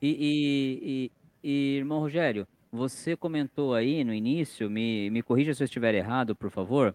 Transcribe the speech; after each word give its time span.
E, 0.00 0.08
e, 0.08 1.10
e, 1.42 1.50
e, 1.50 1.76
irmão 1.76 2.00
Rogério, 2.00 2.46
você 2.72 3.16
comentou 3.16 3.74
aí 3.74 4.04
no 4.04 4.14
início, 4.14 4.70
me, 4.70 5.10
me 5.10 5.22
corrija 5.22 5.52
se 5.52 5.62
eu 5.62 5.66
estiver 5.66 5.94
errado, 5.94 6.34
por 6.34 6.50
favor, 6.50 6.94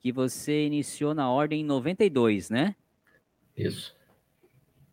que 0.00 0.12
você 0.12 0.66
iniciou 0.66 1.14
na 1.14 1.30
ordem 1.30 1.60
em 1.60 1.64
92, 1.64 2.50
né? 2.50 2.74
Isso. 3.56 3.94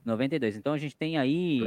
92. 0.05 0.55
Então 0.55 0.73
a 0.73 0.77
gente 0.77 0.95
tem 0.95 1.17
aí 1.17 1.61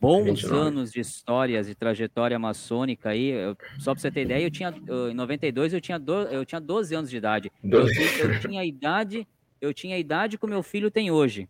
bons 0.00 0.24
29. 0.24 0.56
anos 0.56 0.90
de 0.92 1.00
histórias 1.00 1.68
e 1.68 1.74
trajetória 1.74 2.38
maçônica 2.38 3.10
aí. 3.10 3.32
Só 3.78 3.92
para 3.92 4.00
você 4.00 4.10
ter 4.10 4.22
ideia, 4.22 4.44
eu 4.44 4.50
tinha 4.50 4.74
em 5.10 5.14
92 5.14 5.74
eu 5.74 5.80
tinha, 5.80 5.98
do, 5.98 6.22
eu 6.22 6.44
tinha 6.44 6.60
12 6.60 6.94
anos 6.94 7.10
de 7.10 7.16
idade. 7.16 7.52
Eu, 7.62 7.80
eu, 7.80 8.40
tinha 8.40 8.62
a 8.62 8.64
idade, 8.64 9.26
eu 9.60 9.72
tinha 9.74 9.96
a 9.96 9.98
idade 9.98 10.38
que 10.38 10.44
o 10.44 10.48
meu 10.48 10.62
filho 10.62 10.90
tem 10.90 11.10
hoje. 11.10 11.48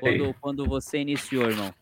Quando, 0.00 0.34
quando 0.40 0.66
você 0.66 0.98
iniciou, 0.98 1.48
irmão. 1.48 1.74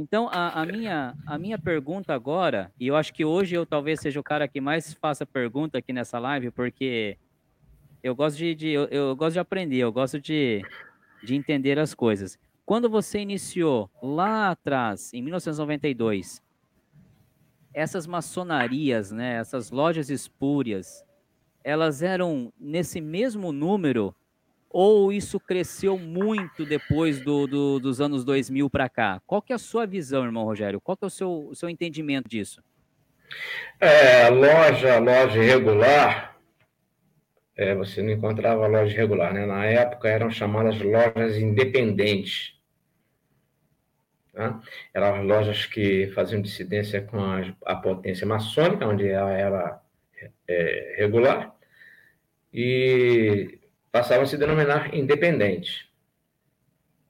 Então, 0.00 0.28
a, 0.30 0.62
a, 0.62 0.64
minha, 0.64 1.16
a 1.26 1.36
minha 1.36 1.58
pergunta 1.58 2.14
agora, 2.14 2.72
e 2.78 2.86
eu 2.86 2.94
acho 2.94 3.12
que 3.12 3.24
hoje 3.24 3.56
eu 3.56 3.66
talvez 3.66 3.98
seja 4.00 4.20
o 4.20 4.22
cara 4.22 4.46
que 4.46 4.60
mais 4.60 4.94
faça 4.94 5.26
pergunta 5.26 5.76
aqui 5.78 5.92
nessa 5.92 6.20
live, 6.20 6.52
porque 6.52 7.18
eu 8.00 8.14
gosto 8.14 8.36
de, 8.36 8.54
de 8.54 8.68
eu, 8.68 8.84
eu, 8.84 9.16
gosto 9.16 9.32
de 9.32 9.40
aprender, 9.40 9.78
eu 9.78 9.90
gosto 9.90 10.20
de, 10.20 10.62
de 11.24 11.34
entender 11.34 11.80
as 11.80 11.94
coisas. 11.94 12.38
Quando 12.64 12.88
você 12.88 13.18
iniciou 13.18 13.90
lá 14.00 14.50
atrás, 14.50 15.12
em 15.12 15.20
1992, 15.20 16.40
essas 17.74 18.06
maçonarias, 18.06 19.10
né, 19.10 19.34
essas 19.38 19.72
lojas 19.72 20.10
espúrias, 20.10 21.04
elas 21.64 22.02
eram 22.02 22.52
nesse 22.56 23.00
mesmo 23.00 23.50
número 23.50 24.14
ou 24.70 25.12
isso 25.12 25.40
cresceu 25.40 25.98
muito 25.98 26.66
depois 26.66 27.20
do, 27.20 27.46
do 27.46 27.80
dos 27.80 28.00
anos 28.00 28.24
2000 28.24 28.68
para 28.68 28.88
cá? 28.88 29.20
Qual 29.26 29.40
que 29.40 29.52
é 29.52 29.56
a 29.56 29.58
sua 29.58 29.86
visão, 29.86 30.24
irmão 30.24 30.44
Rogério? 30.44 30.80
Qual 30.80 30.96
que 30.96 31.04
é 31.04 31.06
o 31.06 31.10
seu, 31.10 31.48
o 31.48 31.54
seu 31.54 31.68
entendimento 31.68 32.28
disso? 32.28 32.62
É, 33.80 34.28
loja, 34.28 34.98
loja 34.98 35.40
regular, 35.40 36.36
é, 37.56 37.74
você 37.74 38.02
não 38.02 38.10
encontrava 38.10 38.66
loja 38.66 38.96
regular, 38.96 39.32
né? 39.32 39.44
Na 39.46 39.64
época 39.64 40.08
eram 40.08 40.30
chamadas 40.30 40.80
lojas 40.80 41.36
independentes. 41.36 42.54
Tá? 44.32 44.60
Eram 44.94 45.24
lojas 45.24 45.66
que 45.66 46.06
faziam 46.14 46.40
dissidência 46.40 47.02
com 47.02 47.18
a, 47.18 47.40
a 47.66 47.76
potência 47.76 48.26
maçônica, 48.26 48.86
onde 48.86 49.08
ela 49.08 49.32
era 49.32 49.82
é, 50.46 50.94
regular, 50.98 51.54
e 52.52 53.58
passavam 53.90 54.24
a 54.24 54.26
se 54.26 54.36
denominar 54.36 54.94
independentes. 54.94 55.86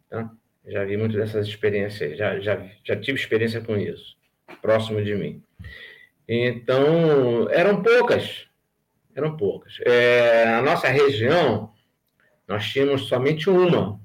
Tá? 0.09 0.31
Já 0.67 0.85
vi 0.85 0.97
muitas 0.97 1.17
dessas 1.17 1.47
experiências, 1.47 2.17
já, 2.17 2.39
já, 2.41 2.69
já 2.85 2.97
tive 2.97 3.19
experiência 3.19 3.61
com 3.61 3.77
isso, 3.77 4.17
próximo 4.61 5.03
de 5.03 5.15
mim. 5.15 5.43
Então, 6.29 7.49
eram 7.51 7.83
poucas, 7.83 8.47
eram 9.15 9.37
poucas. 9.37 9.79
É, 9.81 10.45
na 10.45 10.63
nossa 10.63 10.89
região, 10.89 11.73
nós 12.47 12.67
tínhamos 12.71 13.09
somente 13.09 13.49
uma, 13.49 13.99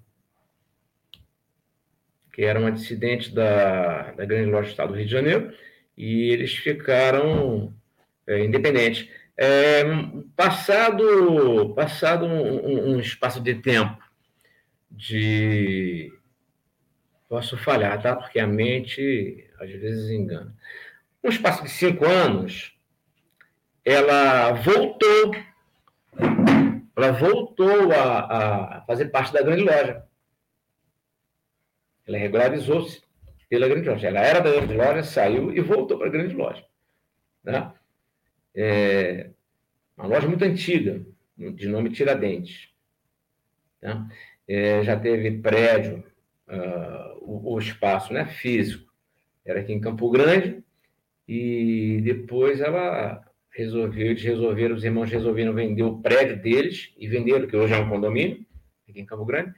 que 2.32 2.44
era 2.44 2.60
uma 2.60 2.72
dissidente 2.72 3.34
da, 3.34 4.12
da 4.12 4.26
Grande 4.26 4.50
Loja 4.50 4.68
do 4.68 4.72
Estado 4.72 4.90
do 4.90 4.96
Rio 4.96 5.06
de 5.06 5.12
Janeiro, 5.12 5.54
e 5.98 6.30
eles 6.32 6.56
ficaram 6.56 7.74
é, 8.26 8.40
independentes. 8.40 9.08
É, 9.36 9.84
passado 10.36 11.74
passado 11.74 12.26
um, 12.26 12.94
um, 12.94 13.00
espaço 13.00 13.42
de 13.42 13.56
tempo 13.56 13.98
de. 14.92 16.12
Posso 17.28 17.58
falhar, 17.58 18.00
tá? 18.02 18.16
Porque 18.16 18.40
a 18.40 18.46
mente 18.46 19.50
às 19.60 19.72
vezes 19.72 20.12
engana. 20.12 20.56
Um 21.24 21.30
espaço 21.30 21.64
de 21.64 21.70
cinco 21.70 22.06
anos, 22.06 22.78
ela 23.84 24.52
voltou. 24.52 25.36
Ela 26.96 27.12
voltou 27.12 27.92
a, 27.92 28.78
a 28.78 28.82
fazer 28.82 29.06
parte 29.06 29.34
da 29.34 29.42
grande 29.42 29.64
loja. 29.64 30.04
Ela 32.08 32.18
regularizou-se 32.20 33.02
pela 33.50 33.68
grande 33.68 33.90
loja. 33.90 34.08
Ela 34.08 34.20
era 34.20 34.42
da 34.42 34.52
grande 34.52 34.76
loja, 34.76 35.02
saiu 35.02 35.52
e 35.52 35.60
voltou 35.60 35.98
para 35.98 36.08
a 36.08 36.12
grande 36.12 36.36
loja. 36.36 36.64
Né? 37.44 37.74
É 38.56 39.30
uma 39.98 40.08
loja 40.08 40.28
muito 40.28 40.44
antiga, 40.44 41.06
de 41.38 41.68
nome 41.68 41.92
Tiradentes. 41.92 42.70
Tá? 43.80 44.08
É, 44.48 44.84
já 44.84 45.00
teve 45.00 45.40
prédio, 45.40 46.04
uh, 46.48 47.18
o, 47.22 47.54
o, 47.54 47.60
espaço 47.60 48.14
né, 48.14 48.26
físico 48.26 48.92
era 49.46 49.60
aqui 49.60 49.74
em 49.74 49.82
Campo 49.82 50.10
Grande, 50.10 50.64
e 51.28 52.02
depois 52.04 52.60
ela 52.60 53.26
resolveu, 53.52 54.08
eles 54.08 54.24
resolveram, 54.24 54.76
os 54.76 54.84
irmãos 54.84 55.10
resolveram 55.10 55.54
vender 55.54 55.84
o 55.84 56.00
prédio 56.00 56.42
deles, 56.42 56.94
e 56.98 57.08
venderam, 57.08 57.48
que 57.48 57.56
hoje 57.56 57.74
é 57.74 57.78
um 57.78 57.90
condomínio, 57.90 58.46
aqui 58.88 59.00
em 59.00 59.06
Campo 59.06 59.26
Grande, 59.26 59.54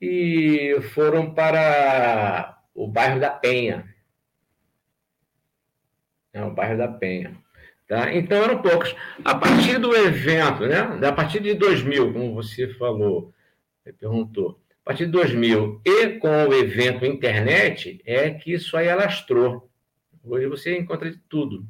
e 0.00 0.78
foram 0.92 1.34
para 1.34 2.62
o 2.74 2.86
bairro 2.86 3.20
da 3.20 3.30
Penha. 3.30 3.92
É 6.32 6.42
o 6.44 6.50
bairro 6.50 6.76
da 6.76 6.88
Penha. 6.88 7.43
Tá? 7.86 8.14
Então 8.14 8.42
eram 8.42 8.62
poucos. 8.62 8.94
A 9.24 9.34
partir 9.34 9.78
do 9.78 9.94
evento, 9.94 10.66
né? 10.66 10.78
a 11.06 11.12
partir 11.12 11.40
de 11.40 11.54
2000, 11.54 12.12
como 12.12 12.34
você 12.34 12.68
falou, 12.74 13.32
perguntou, 13.98 14.60
a 14.82 14.84
partir 14.84 15.06
de 15.06 15.12
2000 15.12 15.82
e 15.84 16.18
com 16.18 16.28
o 16.28 16.54
evento 16.54 17.04
internet, 17.04 18.00
é 18.06 18.30
que 18.30 18.52
isso 18.52 18.76
aí 18.76 18.88
alastrou. 18.88 19.70
Hoje 20.22 20.46
você 20.46 20.78
encontra 20.78 21.10
de 21.10 21.18
tudo. 21.28 21.66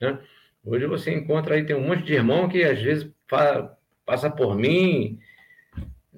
Né? 0.00 0.18
Hoje 0.64 0.86
você 0.86 1.12
encontra 1.12 1.54
aí, 1.54 1.64
tem 1.64 1.76
um 1.76 1.86
monte 1.86 2.04
de 2.04 2.14
irmão 2.14 2.48
que 2.48 2.62
às 2.64 2.80
vezes 2.80 3.10
passa 4.06 4.30
por 4.30 4.56
mim 4.56 5.18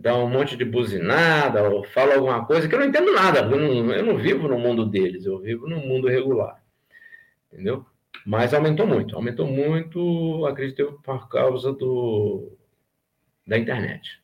dá 0.01 0.17
um 0.17 0.29
monte 0.29 0.57
de 0.57 0.65
buzinada 0.65 1.63
ou 1.69 1.85
fala 1.85 2.15
alguma 2.15 2.45
coisa 2.47 2.67
que 2.67 2.75
eu 2.75 2.79
não 2.79 2.87
entendo 2.87 3.13
nada, 3.13 3.41
eu 3.41 3.59
não, 3.59 3.93
eu 3.93 4.03
não 4.03 4.17
vivo 4.17 4.49
no 4.49 4.59
mundo 4.59 4.87
deles, 4.87 5.27
eu 5.27 5.39
vivo 5.39 5.69
no 5.69 5.77
mundo 5.77 6.09
regular. 6.09 6.63
Entendeu? 7.53 7.85
Mas 8.27 8.53
aumentou 8.55 8.87
muito, 8.87 9.17
aumentou 9.17 9.47
muito, 9.47 10.47
acredito, 10.47 11.01
por 11.03 11.29
causa 11.29 11.73
do, 11.73 12.57
da 13.47 13.59
internet. 13.59 14.21